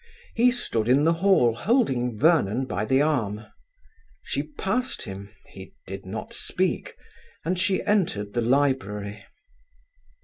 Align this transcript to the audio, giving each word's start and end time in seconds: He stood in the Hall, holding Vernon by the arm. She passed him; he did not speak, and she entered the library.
He 0.33 0.49
stood 0.49 0.89
in 0.89 1.03
the 1.03 1.13
Hall, 1.21 1.53
holding 1.53 2.17
Vernon 2.17 2.65
by 2.65 2.85
the 2.85 3.03
arm. 3.03 3.45
She 4.23 4.41
passed 4.41 5.03
him; 5.03 5.29
he 5.49 5.75
did 5.85 6.07
not 6.07 6.33
speak, 6.33 6.95
and 7.45 7.59
she 7.59 7.83
entered 7.83 8.33
the 8.33 8.41
library. 8.41 9.23